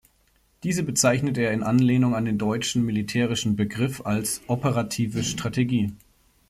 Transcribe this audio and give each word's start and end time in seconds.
Diese 0.63 0.81
bezeichnet 0.81 1.37
er 1.37 1.51
in 1.53 1.61
Anlehnung 1.61 2.15
an 2.15 2.25
den 2.25 2.39
deutschen 2.39 2.83
militärischen 2.83 3.55
Begriff 3.55 4.03
als 4.03 4.41
„"operative 4.47 5.23
Strategie"“ 5.23 5.93